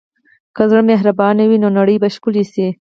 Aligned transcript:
که 0.55 0.63
زړه 0.69 0.81
مهربان 0.91 1.37
وي، 1.49 1.57
نو 1.63 1.69
نړۍ 1.77 1.95
به 2.01 2.07
ښکلې 2.15 2.43
شي. 2.51 2.67